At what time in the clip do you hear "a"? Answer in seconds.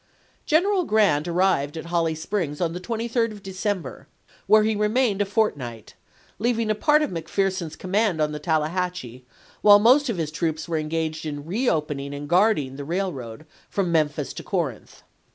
5.21-5.25, 6.71-6.73